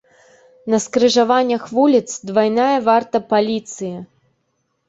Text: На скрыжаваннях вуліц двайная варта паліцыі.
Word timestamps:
На 0.73 0.77
скрыжаваннях 0.85 1.67
вуліц 1.79 2.09
двайная 2.31 2.73
варта 2.89 3.17
паліцыі. 3.35 3.95